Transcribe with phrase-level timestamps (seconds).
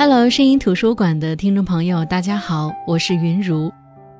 [0.00, 3.68] Hello，声音图书馆的听众朋友，大家好，我是云如。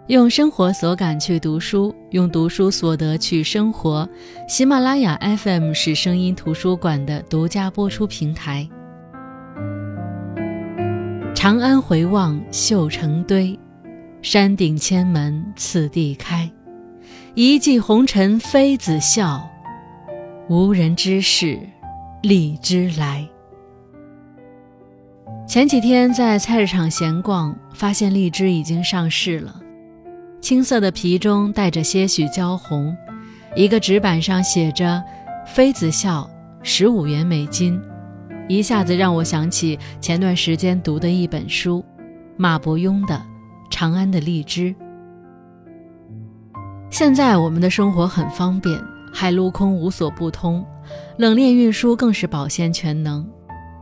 [0.09, 4.07] 用生活所感去读书，用读书所得去生活。
[4.49, 8.69] 喜马拉雅 FM 是声音图书馆的独家播出平台。
[11.33, 13.57] 长安回望绣成堆，
[14.21, 16.51] 山顶千门次第开。
[17.35, 19.49] 一骑红尘妃子笑，
[20.49, 21.57] 无人知是
[22.21, 23.25] 荔枝来。
[25.49, 29.59] 前几天在菜市场闲逛，发现荔枝已经上市了。
[30.43, 32.95] 青色的皮中带着些许焦红，
[33.57, 35.03] 一个纸板上写着
[35.49, 36.29] “妃子笑，
[36.63, 37.81] 十五元美金”，
[38.47, 41.83] 一下子让我想起前段时间读的一本书，
[42.37, 43.15] 马伯庸的
[43.71, 44.75] 《长安的荔枝》。
[46.91, 48.79] 现在我们的生活很方便，
[49.15, 50.63] 海陆空无所不通，
[51.17, 53.27] 冷链运输更是保鲜全能。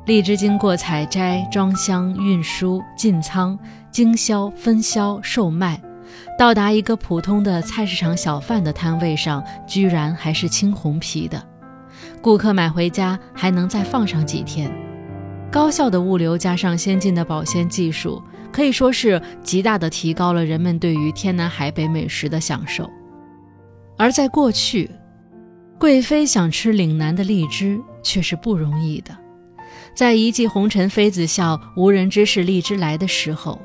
[0.06, 3.58] 荔枝经过采摘、装箱、运输、进仓、
[3.90, 5.82] 经销、分销、售卖，
[6.38, 11.44] 到达一个普通的菜市场小贩的摊位上，居然还是青红皮的。
[12.22, 14.70] 顾客买回家还能再放上几天。
[15.50, 22.88] 高效的物流加上先进的保鲜技术，可以说是极大的提高了人们对于天南海北美食的享受。
[23.96, 24.88] 而在过去，
[25.80, 29.10] 贵妃想吃岭南的荔枝却是不容易的。
[29.96, 33.58] 在一骑红尘妃子笑，无人知是荔枝来的时候，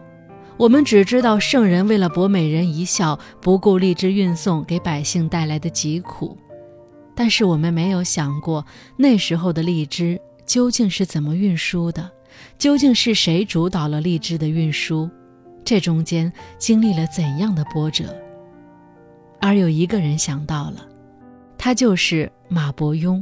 [0.56, 6.38] 我们只知道圣人为了博美人一笑，不顾荔枝运送给百姓带来的疾苦。
[7.14, 8.66] 但是我们没有想过，
[8.96, 12.10] 那时候的荔枝究竟是怎么运输的？
[12.58, 15.10] 究竟是谁主导了荔枝的运输？
[15.66, 18.06] 这中间经历了怎样的波折？
[19.42, 20.88] 而有一个人想到了，
[21.58, 23.22] 他就是马伯庸。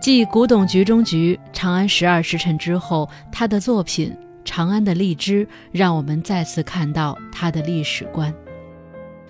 [0.00, 4.10] 继《古董局中局》《长安十二时辰》之后，他的作品
[4.44, 8.32] 《长安的荔枝》让我们再次看到他的历史观。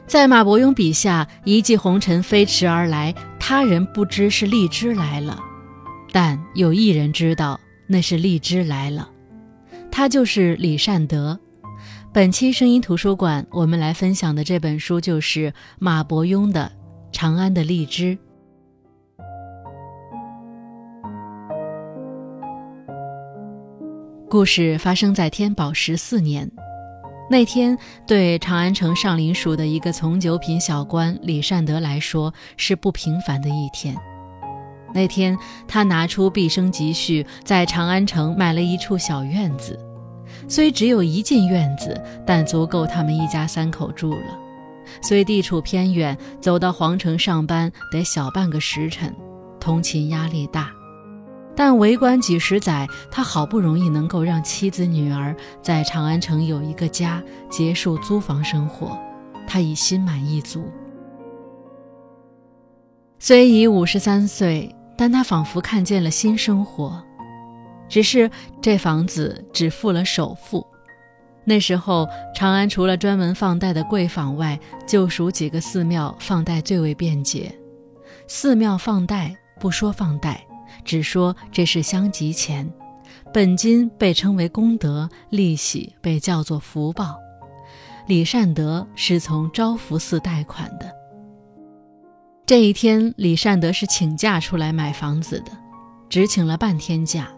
[0.07, 5.39] 在马伯庸笔下，一骑红尘飞驰而来，他人不知是荔枝来了，
[6.11, 9.09] 但有一人知道那是荔枝来了，
[9.91, 11.39] 他就是李善德。
[12.13, 16.71] 本期声音图书馆，我们来分享的这本书就是马伯庸的
[17.17, 18.15] 《长安的荔枝》。
[24.33, 26.51] 故事发生在天宝十四年，
[27.29, 27.77] 那天
[28.07, 33.95] 对长安城上林署的一个从九品小官李善德来说是不平凡的一天。
[34.95, 35.37] 那天
[35.69, 39.79] 他拿出毕生积蓄，在长安城买了一处小院子，
[40.49, 44.39] 虽只有一进院子，但足够他们一家三口住了。
[45.03, 49.15] 虽地处偏远，走到皇城上班得小半个时辰，
[49.61, 50.73] 通勤压力大。
[51.55, 58.99] 但为官几十载，他好不容易能够让妻子女儿在长安城有一个家，结束租房生活，
[59.47, 60.65] 他已心满意足。
[63.19, 67.03] 虽已五十三岁，但他仿佛看见了新生活。
[67.89, 68.31] 只是
[68.63, 70.67] 这房子只付了首付。
[71.45, 77.55] 那时候，长安除了专门放贷的贵坊外，就属几个寺庙放贷最为便捷。
[78.27, 80.47] 寺庙放贷，不说放贷。
[80.85, 82.71] 只说这是相集钱，
[83.33, 87.17] 本金被称为功德，利息被叫做福报。
[88.07, 90.91] 李善德是从招福寺贷款的。
[92.45, 95.53] 这一天，李善德是请假出来买房子的，
[96.11, 97.31] 只请了半天假。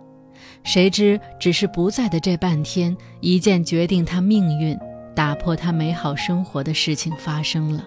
[0.63, 4.77] 谁知，只是不在的这半天，一件决定他命运、
[5.15, 7.85] 打破他美好生活的事情发生了。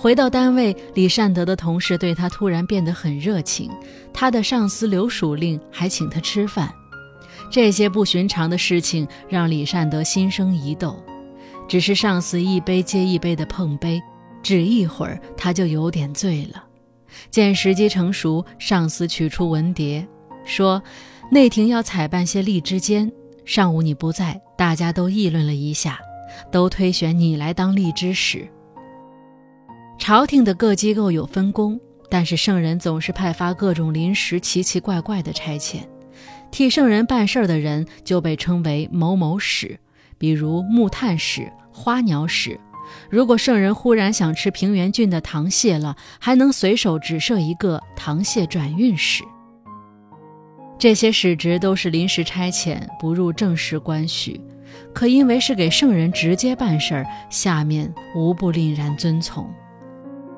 [0.00, 3.68] 回到单位，李善德的同事对他突然变得很热情，
[4.14, 6.72] 他的上司刘署令还请他吃饭。
[7.50, 10.96] 这些不寻常的事情让李善德心生疑窦。
[11.66, 14.00] 只是上司一杯接一杯的碰杯，
[14.40, 16.64] 只一会儿他就有点醉了。
[17.28, 20.06] 见时机成熟，上司取出文牒，
[20.44, 20.80] 说
[21.32, 23.10] ：“内廷要采办些荔枝尖，
[23.44, 25.98] 上午你不在，大家都议论了一下，
[26.52, 28.48] 都推选你来当荔枝使。”
[29.98, 31.78] 朝廷的各机构有分工，
[32.08, 35.80] 但是圣人总是派发各种临时奇奇怪怪的差遣。
[36.50, 39.78] 替圣人办事的人就被称为某某使，
[40.16, 42.58] 比如木炭使、花鸟使。
[43.10, 49.22] 如果圣人忽然想吃平原郡的糖蟹了，还能随手指设一个糖蟹转运使。
[50.78, 54.40] 这些使职都是临时差遣，不入正式官序，
[54.94, 59.46] 可因为是给圣人直接办事儿，下面无不凛然遵从。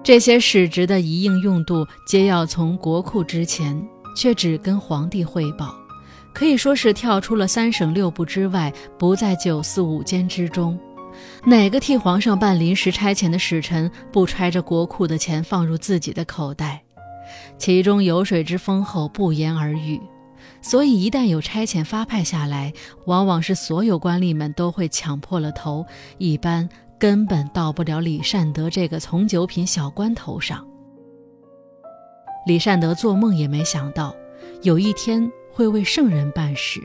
[0.02, 3.81] 这些使职的一应用度，皆要从国库支钱，
[4.17, 5.75] 却只跟皇帝汇报，
[6.32, 10.79] 可以说是跳出了三省六部之外，不在九四五监之中。
[11.44, 16.82] 哪个替皇上办临时差遣的使臣不揣着国库的钱放入自己的口袋？
[17.58, 20.00] 其中油水之丰厚，不言而喻。
[20.62, 22.73] 所以，一旦有差遣发派下来，
[23.05, 25.85] 往往是所有官吏们都会抢破了头，
[26.17, 26.69] 一般
[27.00, 30.64] 根本到不了李善德这个从九品小官头上。
[32.47, 34.14] 李善德做梦也没想到，
[34.61, 36.79] 有一天会为圣人办事。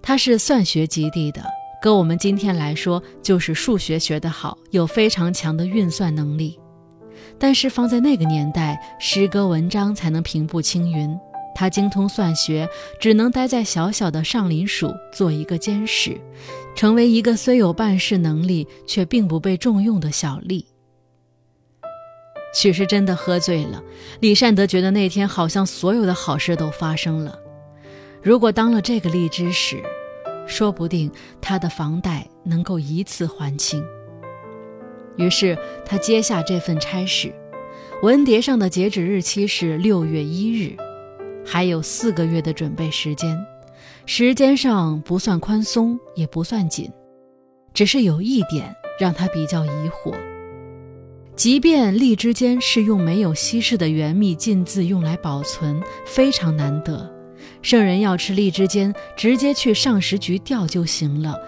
[0.00, 1.44] 他是算学及第的，
[1.82, 6.58] 搁我们今天来说，就是数学学得好，有非常强的运算能力。
[7.38, 11.14] 但是放在那个年代，诗歌文章才能平步青云。
[11.60, 12.66] 他精通算学，
[12.98, 16.18] 只能待在小小的上林署做一个监事，
[16.74, 20.64] 成为一个虽有办事能力却并不被重用的小吏。
[22.54, 23.82] 许是真的喝醉了，
[24.20, 27.38] 李善德觉得那天好像所有的好事都发生了。
[28.22, 29.82] 如果当了这个吏之使，
[30.46, 31.12] 说不定
[31.42, 33.84] 他的房贷能够一次还清。
[35.18, 37.34] 于是他接下这份差事，
[38.02, 40.74] 文牒上的截止日期是六月一日。
[41.44, 43.38] 还有四个月的准备时间，
[44.06, 46.90] 时间上不算宽松，也不算紧，
[47.72, 50.14] 只是有一点让他比较疑惑：
[51.34, 57.10] 即便荔枝间是用没有稀释的原蜜浸渍用来保存，非常难得，
[57.62, 61.40] 圣人要吃荔枝间，直接去上食局调就行了，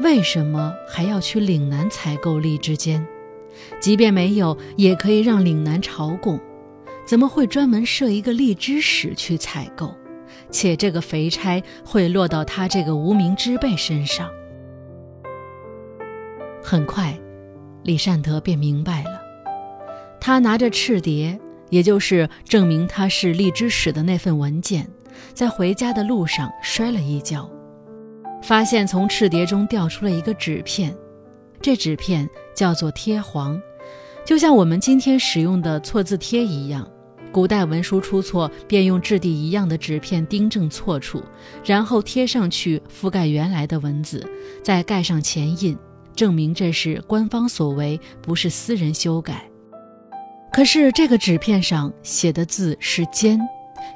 [0.00, 3.06] 为什么还要去岭南采购荔枝间？
[3.80, 6.40] 即便没有，也可以让岭南朝贡。
[7.06, 9.94] 怎么会专门设一个荔枝使去采购？
[10.50, 14.30] 且这个肥差会落到他这个无名之辈身上？
[16.62, 17.18] 很快，
[17.82, 19.20] 李善德便明白了。
[20.20, 21.38] 他拿着赤牒，
[21.70, 24.88] 也就是证明他是荔枝使的那份文件，
[25.34, 27.50] 在回家的路上摔了一跤，
[28.42, 30.96] 发现从赤牒中掉出了一个纸片。
[31.60, 33.60] 这纸片叫做贴黄，
[34.24, 36.88] 就像我们今天使用的错字贴一样。
[37.34, 41.20] 古代文书出错，便用质地一样的纸片订正错处，
[41.64, 44.24] 然后贴上去覆盖原来的文字，
[44.62, 45.76] 再盖上前印，
[46.14, 49.50] 证明这是官方所为，不是私人修改。
[50.52, 53.40] 可是这个纸片上写的字是“监”，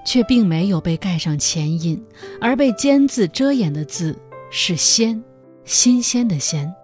[0.05, 2.05] 却并没有被盖上前印，
[2.41, 4.19] 而被“监”字遮掩的字
[4.51, 5.23] 是“鲜”，
[5.65, 6.75] 新鲜的“鲜”，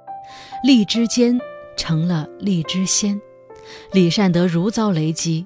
[0.63, 1.37] 荔枝间
[1.77, 3.21] 成了荔枝鲜。
[3.93, 5.45] 李善德如遭雷击。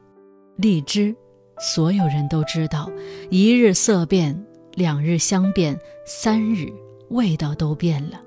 [0.58, 1.14] 荔枝，
[1.60, 2.90] 所有人都知道，
[3.30, 4.44] 一日色变，
[4.74, 6.66] 两日香变，三日
[7.10, 8.20] 味道都变了。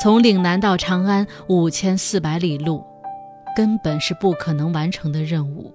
[0.00, 2.80] 从岭南到长安五千四百里路，
[3.56, 5.74] 根本是不可能完成的任务。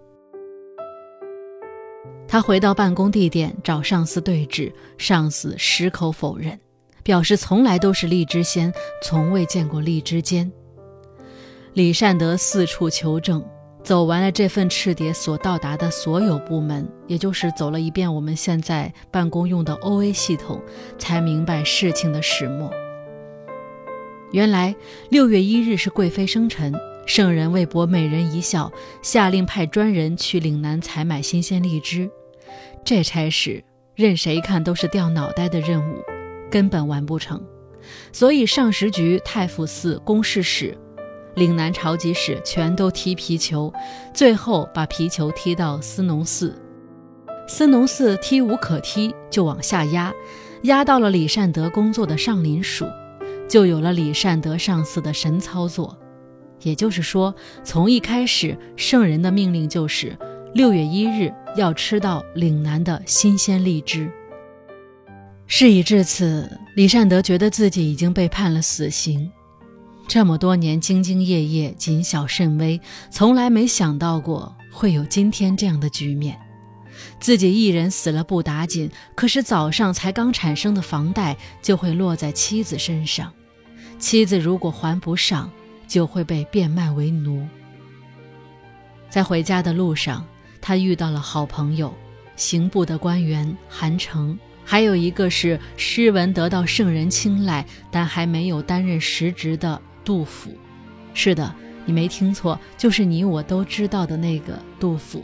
[2.30, 6.58] 他回到办公地点找上司对质，上司矢口否认，
[7.04, 8.74] 表示从来都是荔枝鲜，
[9.04, 10.50] 从未见过荔枝尖。
[11.74, 13.44] 李善德四处求证。
[13.84, 20.62] 走完了这份赤牒所到达的所有部门，也就是走了一遍我们现在办公用的 OA 系统，
[20.98, 22.72] 才明白事情的始末。
[24.32, 24.76] 原来
[25.10, 26.74] 六月一日是贵妃生辰，
[27.08, 28.72] 圣人为博美人一笑，
[29.02, 32.10] 下令派专人去岭南采买新鲜荔枝。
[32.86, 33.64] 这差事
[33.96, 36.04] 任谁看都是掉脑袋的任务，
[36.52, 37.42] 根本完不成。
[38.12, 40.78] 所以上食局、太傅寺、公事使。
[41.40, 43.74] 岭南朝集使全都踢皮球，
[44.14, 46.54] 最后把皮球踢到司农寺。
[47.48, 50.14] 司农寺踢无可踢，就往下压，
[50.64, 52.86] 压到了李善德工作的上林署，
[53.48, 55.98] 就有了李善德上司的神操作。
[56.62, 60.18] 也就是说，从一开始，圣人的命令就是
[60.54, 64.12] 六月一日要吃到岭南的新鲜荔枝。
[65.48, 69.32] 事已至此，李善德觉得自己已经被判了死刑。
[70.10, 76.36] 这么多年兢兢业业、谨小慎微，从来没想到过会有今天这样的局面。
[77.20, 83.32] 自己一人死了不打紧，可是早上才刚产生的房贷就会落在妻子身上，
[84.00, 85.48] 妻子如果还不上，
[85.88, 87.48] 就会被变卖为奴。
[89.12, 90.26] 在回家的路上，
[90.60, 91.94] 他遇到了好朋友，
[92.36, 94.36] 刑部的官员韩城。
[94.66, 99.80] 还有一个是诗文得到圣人青睐，但还没有担任实职的。
[100.10, 100.50] 杜甫，
[101.14, 101.54] 是的，
[101.86, 105.24] 你没听错，就是你我都知道的那个杜甫。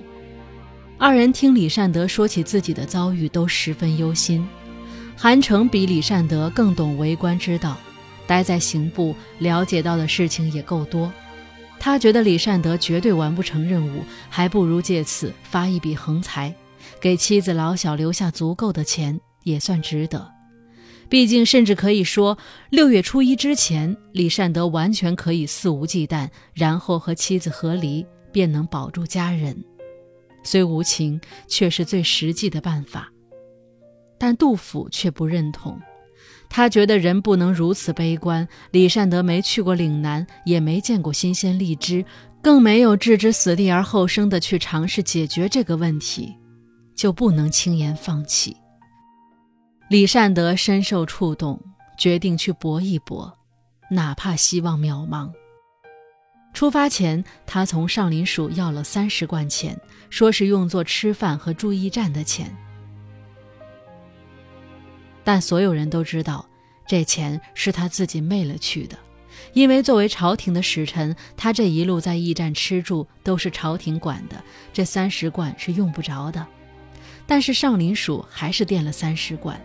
[0.99, 4.47] 二人听李善德说起自己的遭遇，都十分忧心。
[5.17, 7.75] 韩城比李善德更懂为官之道，
[8.27, 11.11] 待在刑部，了解到的事情也够多。
[11.79, 16.53] 他觉得李善德绝对完不成任务，还不如借此发一笔横财，
[17.01, 20.34] 给妻子老小留下足够的钱，也算值得。
[21.09, 22.37] 毕竟，甚至可以说，
[22.69, 29.55] 六月初一之前，李善德完全可以肆无忌惮，然后和妻子和离，便能保住家人。
[30.43, 33.11] 虽无情，却是最实际的办法。
[34.17, 35.79] 但杜甫却不认同，
[36.49, 38.47] 他觉得人不能如此悲观。
[38.71, 42.03] 李善德没去过岭南，也没见过新鲜荔枝，
[42.41, 46.33] 更没有置之死地而后生的去尝试解决这个问题，
[46.95, 48.55] 就不能轻言放弃。
[49.87, 51.61] 李善德深受触动，
[51.95, 53.31] 决定去搏一搏，
[53.91, 55.31] 哪怕希望渺茫。
[56.53, 62.51] 出发前，他从上林署要了三十贯钱，说是用作吃饭和住驿站的钱。
[65.23, 66.43] 但所有人都知道，
[66.87, 68.97] 这钱是他自己昧了去的，
[69.53, 76.47] 因为作为朝廷的使臣，他这一路在驿站吃住都是朝廷管的，这三十贯是用不着的。
[77.27, 79.59] 但是上林署还是垫了三十贯。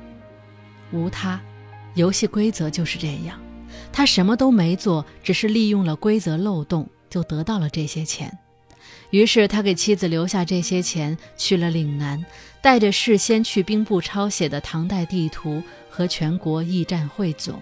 [0.92, 1.40] 无他，
[1.94, 3.40] 游戏规则就是这样。
[3.92, 8.38] 他什么都没做，只是利用了规则漏洞，就得到了这些钱。
[9.10, 12.24] 于是他给妻子留下这些钱，去了岭南，
[12.62, 17.60] 带着事先去兵部抄写的唐代地图和全国驿站汇总。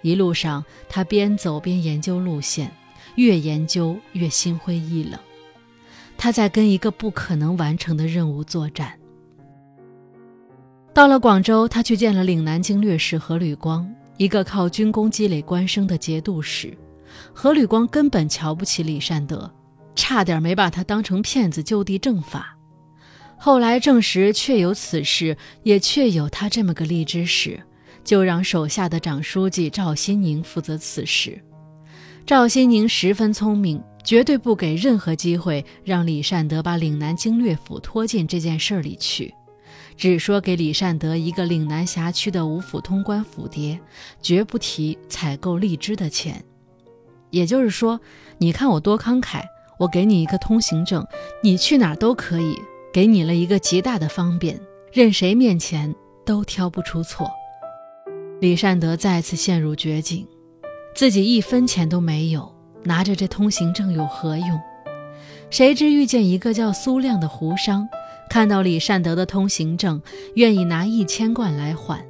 [0.00, 2.72] 一路上，他边走边研究路线，
[3.14, 5.18] 越研究越心灰意冷。
[6.18, 8.98] 他在跟一个不可能完成的任务作战。
[10.94, 16.76] 到了广州，他去见了岭南经略使何履光，一个靠军功积累官升的节度使。
[17.32, 19.50] 何履光根本瞧不起李善德，
[19.94, 22.58] 差点没把他当成骗子就地正法。
[23.38, 27.58] 后来证实确有此事，也确有他这么个荔枝使，
[28.04, 31.42] 就让手下的长书记赵新宁负责此事。
[32.26, 39.34] 赵新宁十分聪明，绝对不给任何机会让李善德把岭南经略府拖进这件事里去。
[39.96, 43.78] 只说给李善德一个岭南辖区的五府通关府邸，
[44.20, 46.44] 绝不提采购荔枝的钱。
[47.30, 48.00] 也就是说，
[48.38, 49.42] 你看我多慷慨，
[49.78, 51.06] 我给你一个通行证，
[51.42, 52.58] 你去哪儿都可以，
[52.92, 54.60] 给你了一个极大的方便，
[54.92, 55.94] 任谁面前
[56.26, 57.30] 都挑不出错。
[58.40, 60.26] 李善德再次陷入绝境，
[60.94, 64.60] 自己一分钱都没有，拿着这通行证有何用？
[65.48, 67.88] 谁知遇见一个叫苏亮的胡商。
[68.32, 70.00] 看到李善德的通行证，
[70.36, 72.02] 愿意拿一千贯来换，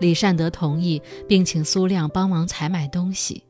[0.00, 3.44] 李善德同意，并请苏亮帮忙采买东西。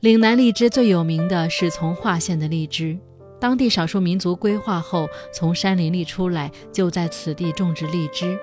[0.00, 2.98] 岭南荔枝最有名的是从化县的荔枝，
[3.38, 8.38] 当地少数民族规划后从山林里出来，就在此地种植荔枝。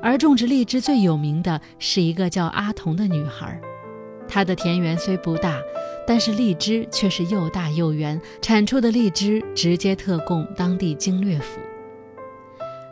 [0.00, 3.60] 而种植荔枝最有名的是一个叫阿童的女孩，
[4.28, 5.60] 她的田园虽不大，
[6.06, 11.58] 但是荔枝却是又大又圆，产出的荔枝直接特供当地经略府。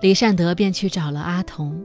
[0.03, 1.83] 李善德便去找了阿童，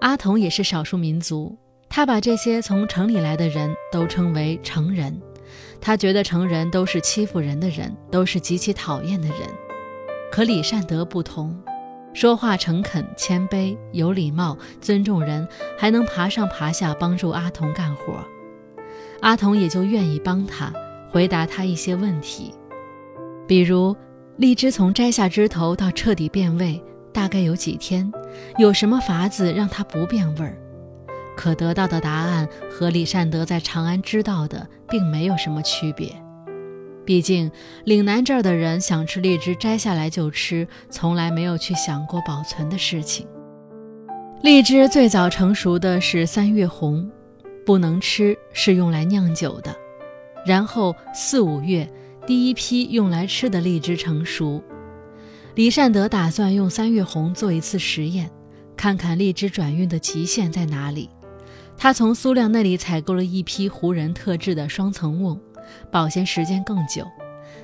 [0.00, 1.54] 阿童也是少数民族，
[1.86, 5.20] 他把这些从城里来的人都称为城人，
[5.78, 9.40] 他觉得城人都是欺负人的人，都是极其讨厌的人。
[10.32, 11.54] 可李善德不同，
[12.14, 18.14] 说话诚恳、谦卑、有礼貌、尊重人，还能爬上爬下帮助阿童干活，
[19.20, 20.72] 阿童也就愿意帮他，
[21.10, 22.54] 回答他一些问题，
[23.46, 23.94] 比如
[24.38, 26.82] 荔枝从摘下枝头到彻底变味。
[27.16, 28.12] 大概有几天，
[28.58, 30.54] 有什么法子让它不变味儿？
[31.34, 36.14] 可得到的答案和李善德在长安知道的并没有什么区别。
[37.06, 37.50] 毕竟
[37.84, 43.26] 岭南这儿的人想吃荔枝，摘下来就吃，从来没有去想过保存的事情。
[44.42, 47.10] 荔枝最早成熟的是三月红，
[47.64, 49.74] 不能吃，是用来酿酒的。
[50.44, 51.90] 然后四五月，
[52.26, 54.62] 第一批用来吃的荔枝成熟。
[55.56, 58.30] 李善德打算用三月红做一次实验，
[58.76, 61.08] 看看荔枝转运的极限在哪里。
[61.78, 65.40] 他从苏亮那里采购了一批湖人特制的双层瓮，
[65.90, 67.06] 保鲜时间更久。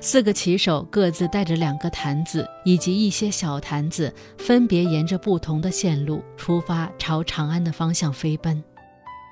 [0.01, 8.63] 四个骑手各自带着两个坛子以及一些小坛子，分别沿着不同的线路出发，朝长安的方向飞奔。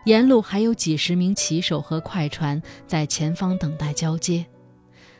[0.06, 4.46] 沿路还有几十名骑手和快船在前方等待交接，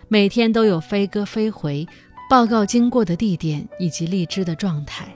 [0.08, 1.88] 每天都有飞鸽飞回。
[2.32, 5.14] 报告经过的地点以及荔枝的状态，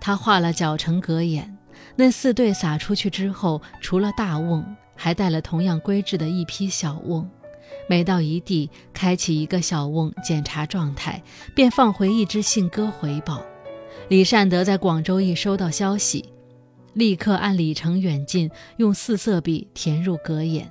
[0.00, 1.52] 他画了角成格眼。
[1.96, 4.64] 那四队撒出去之后，除了大瓮，
[4.94, 7.28] 还带了同样规制的一批小瓮。
[7.88, 11.20] 每到一地，开启一个小瓮检查状态，
[11.56, 13.42] 便放回一只信鸽回报。
[14.06, 16.32] 李善德在广州一收到消息，
[16.92, 20.70] 立刻按里程远近用四色笔填入格眼，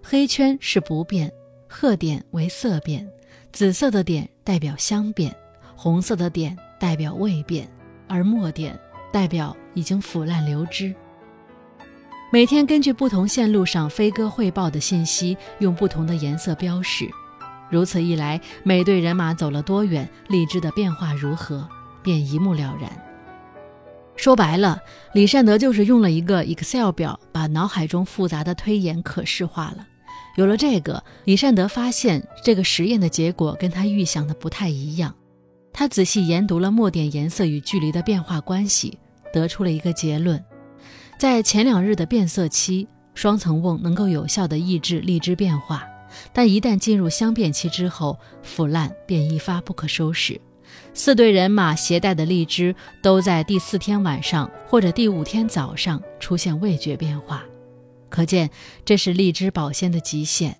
[0.00, 1.32] 黑圈是不变，
[1.68, 3.04] 褐点为色变。
[3.52, 5.34] 紫色的点代表香变，
[5.76, 7.68] 红色的点代表味变，
[8.08, 8.78] 而墨点
[9.12, 10.94] 代表已经腐烂流汁。
[12.32, 17.06] 每天根据不同线路上飞鸽汇报的信息，用不同的颜色标示。
[17.68, 21.68] 如此一来，每队人马走了多远，荔枝的变化如何，
[22.02, 22.90] 便一目了然。
[24.16, 24.80] 说白了，
[25.12, 29.86] 李善德就是用了一个 Excel 表，把脑海中复杂的推演可视化了。
[30.36, 35.14] 有了这个，李善德发现这个实验的结果跟他预想的不太一样。
[35.72, 38.98] 他仔细研读了墨点颜色与距离的变化关系，
[39.32, 40.42] 得出了一个结论：
[41.18, 45.86] 在前两日的变色期，双层瓮能够有效地抑制荔枝变化，
[46.32, 50.40] 但一旦进入相变期之后，腐烂便一发不可收拾。
[50.94, 57.42] 四队人马携带的荔枝都在第四天晚上或者第五天早上出现味觉变化。
[58.12, 58.50] 可见，
[58.84, 60.54] 这是荔枝保鲜的极限，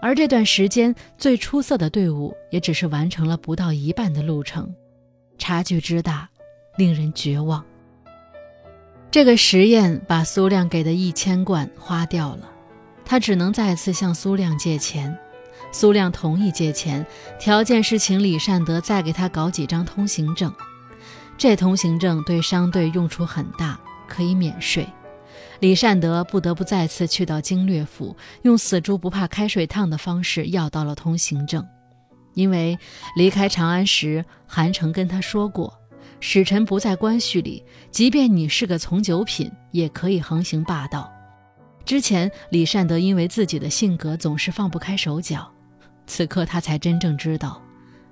[0.00, 4.72] 而这段时间最出色的队伍也只是完成了不到一半的路程，
[5.38, 6.30] 差距之大，
[6.76, 7.64] 令人绝望。
[9.10, 12.48] 这个实验把苏亮给的一千贯花掉了，
[13.04, 15.18] 他只能再次向苏亮借钱。
[15.72, 17.04] 苏亮同意借钱，
[17.40, 20.54] 条件是请李善德再给他搞几张通行证。
[21.36, 24.88] 这通行证对商队用处很大，可以免税。
[25.60, 31.66] 李善德不得不再次去到经略府，用死猪不怕开水烫的方式要到了通行证。
[32.34, 32.78] 因为
[33.16, 35.76] 离开长安时，韩城跟他说过，
[36.20, 41.12] 使臣不在官序里，即便你是个从九品，也可以横行霸道。
[41.84, 45.50] 之前李善德因为自己的性格总是放不开手脚，
[46.06, 47.60] 此刻他才真正知道，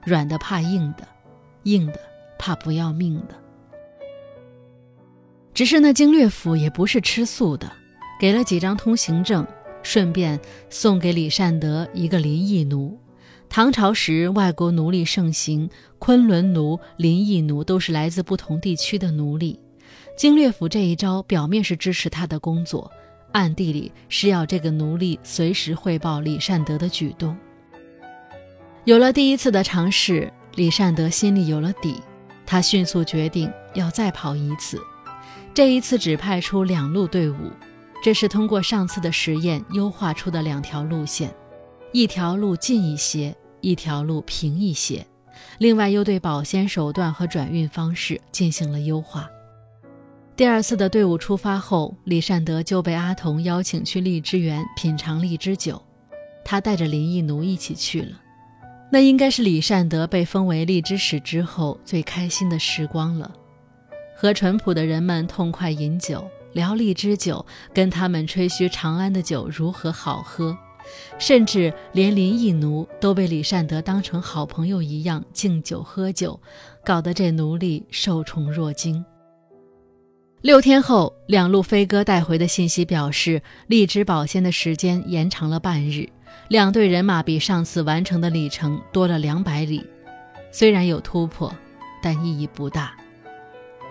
[0.05, 1.07] 软的怕硬的，
[1.62, 2.00] 硬的
[2.37, 3.46] 怕不要命的。
[5.57, 7.73] 只是那经略府也不是吃素的，
[8.21, 9.47] 给了几张通行证，
[9.83, 13.01] 顺便送给李善德一个林邑奴。
[13.49, 19.59] 唐朝时外国奴隶盛行，昆仑奴、林邑奴都是来自不同地区的奴隶。
[20.14, 22.92] 经略府这一招，表面是支持他的工作，
[23.33, 27.35] 暗地里是要这个奴隶随时汇报李善德的举动。
[28.85, 31.95] 有了第一次的尝试，李善德心里有了底，
[32.45, 34.79] 他迅速决定要再跑一次。
[35.57, 37.51] 这一次只派出两路队伍，
[38.05, 41.35] 这是通过上次的实验优化出的两条路线，
[41.95, 45.07] 一条路近一些，一条路平一些。
[45.57, 49.27] 另外又对保鲜手段和转运方式进行了优化。
[50.37, 55.83] 第二次的队伍出发后，李善德就被阿童邀请去荔枝园品尝荔枝酒，
[56.45, 58.21] 他带着林毅奴一起去了。
[58.92, 63.35] 那应该是李善德被封为荔枝使之后最开心的时光了。
[64.16, 70.57] 和淳朴的人们痛快饮酒，聊荔枝酒，跟他们吹嘘长安的酒如何好喝，
[71.18, 76.40] 甚至连林毅奴都被李善德当成好朋友一样敬酒喝酒，
[76.83, 79.05] 搞得这奴隶受宠若惊。
[80.40, 86.09] 六天后，两路飞鸽带回的信息表示，荔枝保鲜的时间延长了半日，
[86.48, 89.85] 两队人马比上次完成的里程多了两百里。
[90.50, 91.52] 虽然有突破，
[92.02, 92.96] 但意义不大。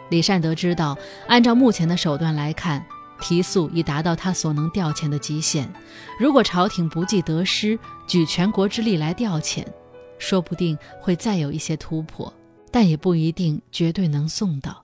[0.09, 2.85] 李善德知道，按照目前的手段来看，
[3.21, 5.71] 提速已达到他所能调遣的极限。
[6.19, 9.65] 如果朝廷不计得失，举全国之力来调遣，
[10.19, 12.31] 说不定会再有一些突破，
[12.71, 14.83] 但也不一定绝对能送到，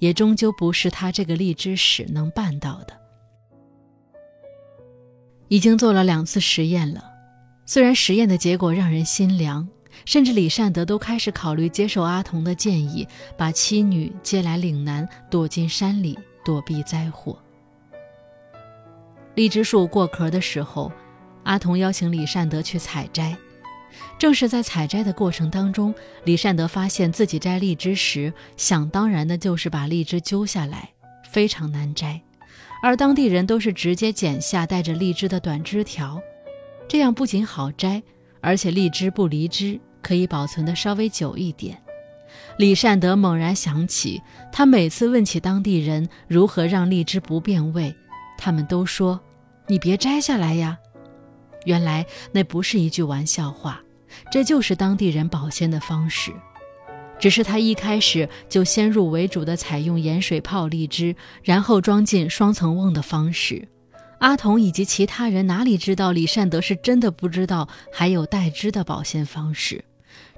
[0.00, 2.94] 也终究不是他这个荔枝使能办到的。
[5.48, 7.04] 已经做了两次实验了，
[7.64, 9.66] 虽然实验的结果让人心凉。
[10.04, 13.06] 甚至李善德都开始考虑接受阿童的建议，
[13.36, 17.38] 把妻女接来岭南，躲进山里躲避灾祸。
[19.34, 20.90] 荔枝树过壳的时候，
[21.44, 23.36] 阿童邀请李善德去采摘。
[24.18, 30.90] 正是在采摘的过程当中，李善德发现自己摘荔枝时，想当然的就是把荔枝揪下来，
[31.30, 32.20] 非常难摘。
[32.82, 36.20] 而当地人都是直接剪下带着荔枝的短枝条，
[36.86, 38.02] 这样不仅好摘，
[38.40, 39.80] 而且荔枝不离枝。
[40.08, 41.76] 可以保存的稍微久一点。
[42.56, 47.94] 李善德猛然想起，他每次问起当地人如何让荔枝不变味，
[48.38, 49.20] 他们都说
[49.68, 50.78] ：“你别摘下来呀。”
[51.66, 53.82] 原来那不是一句玩笑话，
[54.32, 56.32] 这就是当地人保鲜的方式。
[57.18, 63.68] 只是他一开始就先入为主的采用盐水泡荔枝，然后装进双层瓮的方式。
[64.20, 69.84] 阿童以及其他人哪里知道，李善德是真的不知道还有带汁的保鲜方式。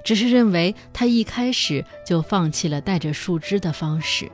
[0.04, 4.30] 只是认为他一开始就放弃了带着树枝的方式，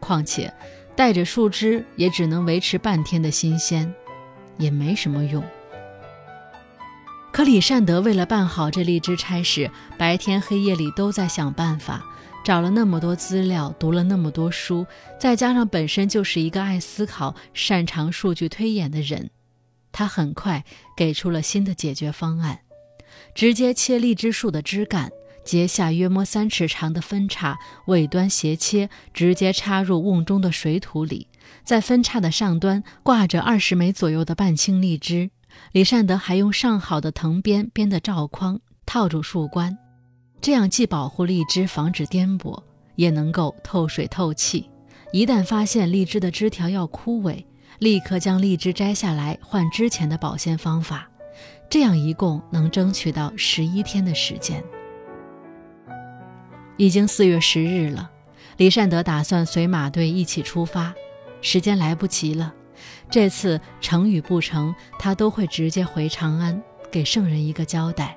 [0.00, 0.52] 况且
[0.96, 3.94] 带着树枝也只能维持半天的新鲜，
[4.56, 5.42] 也没什么用。
[7.30, 12.04] 可李善德为了办好这荔枝差事，白天黑夜里都在想办法，
[12.44, 14.84] 找了那么多资料，读了那么多书，
[15.20, 19.30] 再加上本身就是一个爱思考、擅长数据推演的人，
[19.92, 20.64] 他很快
[20.96, 22.60] 给出了新的解决方案：
[23.38, 25.12] 直接切荔枝树的枝干，
[25.44, 31.28] 截下约摸三尺长的分叉，尾端斜切，直接插入瓮中的水土里，
[31.62, 35.30] 在分叉的上端挂着二十枚左右的半青荔枝。
[35.70, 39.78] 李善德还用上好的藤编编的罩筐套住树冠。
[40.40, 42.60] 这样既保护荔枝，防止颠簸，
[42.96, 44.68] 也能够透水透气。
[45.12, 47.44] 一旦发现荔枝的枝条要枯萎，
[47.78, 51.08] 立刻将荔枝摘下来换之前的保鲜方法。
[51.70, 54.62] 这样一共能争取到十一天的时间。
[56.76, 58.10] 已经四月十日了，
[58.56, 60.94] 李善德打算随马队一起出发，
[61.40, 62.54] 时间来不及了。
[63.10, 68.16] 这次成与不成，他都会直接回长安，给圣人一个交代。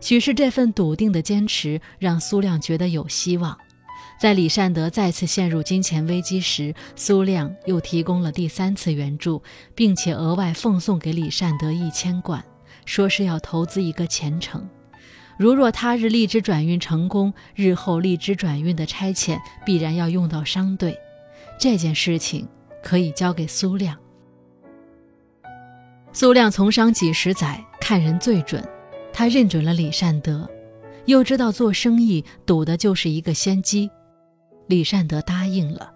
[0.00, 3.58] 许是这份笃定的坚持让苏亮觉得有希望。
[4.18, 9.42] 在李善德再次陷入金钱危机时，苏亮又提供了第三次援助，
[9.74, 12.42] 并且额外奉送给李善德一千贯，
[12.84, 14.66] 说是要投资一个前程。
[15.38, 20.98] 如若他日荔枝转运成功，日后荔枝转运的差遣必然要用到商队，
[21.60, 22.48] 这件事情
[22.82, 23.94] 可以交给苏亮。
[26.10, 28.66] 苏亮从商几十载，看人最准。
[29.12, 30.48] 他认准了李善德，
[31.04, 33.90] 又知道做生意赌的就是一个先机，
[34.66, 35.92] 李善德答应了。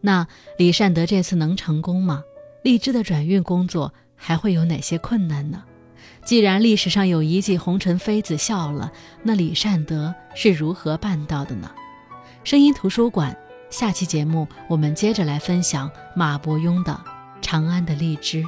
[0.00, 0.26] 那
[0.56, 2.22] 李善德这次能成功吗？
[2.62, 5.64] 荔枝的转运工作还会有哪些困难呢？
[6.24, 11.70] 既然历史上有一骑红尘妃子笑了，那李善德是如何办到的呢？
[12.44, 13.36] 声音图书馆
[13.70, 16.92] 下期节目我们接着来分享马伯庸的
[17.42, 18.42] 《长安的荔枝》。